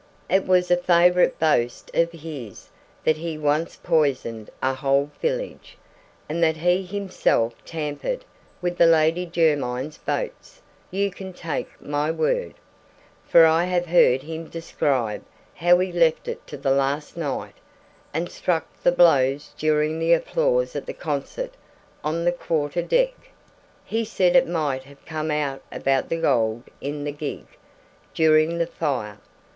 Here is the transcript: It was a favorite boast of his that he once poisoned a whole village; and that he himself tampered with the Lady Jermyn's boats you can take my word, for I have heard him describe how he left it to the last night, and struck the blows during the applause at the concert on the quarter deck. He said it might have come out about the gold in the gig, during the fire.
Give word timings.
It 0.31 0.47
was 0.47 0.71
a 0.71 0.77
favorite 0.77 1.37
boast 1.37 1.91
of 1.93 2.11
his 2.11 2.69
that 3.03 3.17
he 3.17 3.37
once 3.37 3.75
poisoned 3.75 4.49
a 4.59 4.73
whole 4.73 5.11
village; 5.21 5.77
and 6.27 6.41
that 6.43 6.57
he 6.57 6.81
himself 6.83 7.53
tampered 7.65 8.25
with 8.63 8.79
the 8.79 8.87
Lady 8.87 9.27
Jermyn's 9.27 9.99
boats 9.99 10.59
you 10.89 11.11
can 11.11 11.33
take 11.33 11.69
my 11.79 12.09
word, 12.09 12.55
for 13.27 13.45
I 13.45 13.65
have 13.65 13.85
heard 13.85 14.23
him 14.23 14.47
describe 14.47 15.23
how 15.53 15.77
he 15.77 15.91
left 15.91 16.27
it 16.27 16.47
to 16.47 16.57
the 16.57 16.71
last 16.71 17.15
night, 17.15 17.53
and 18.11 18.27
struck 18.27 18.65
the 18.81 18.91
blows 18.91 19.53
during 19.55 19.99
the 19.99 20.13
applause 20.13 20.75
at 20.75 20.87
the 20.87 20.93
concert 20.93 21.51
on 22.03 22.25
the 22.25 22.31
quarter 22.31 22.81
deck. 22.81 23.13
He 23.85 24.03
said 24.03 24.35
it 24.35 24.47
might 24.47 24.85
have 24.85 25.05
come 25.05 25.29
out 25.29 25.61
about 25.71 26.09
the 26.09 26.17
gold 26.17 26.63
in 26.81 27.03
the 27.03 27.11
gig, 27.11 27.45
during 28.15 28.57
the 28.57 28.65
fire. 28.65 29.19